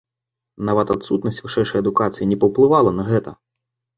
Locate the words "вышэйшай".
1.45-1.81